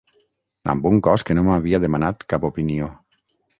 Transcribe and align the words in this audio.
Amb 0.73 0.87
un 0.91 0.97
cos 1.09 1.25
que 1.29 1.35
no 1.39 1.45
m’havia 1.49 1.83
demanat 1.85 2.27
cap 2.35 2.51
opinió. 2.53 2.91